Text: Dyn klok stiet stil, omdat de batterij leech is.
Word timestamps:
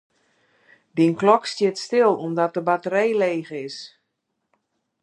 Dyn 0.95 1.13
klok 1.21 1.43
stiet 1.51 1.77
stil, 1.85 2.11
omdat 2.25 2.53
de 2.55 2.61
batterij 2.69 3.11
leech 3.21 3.51
is. 3.65 3.77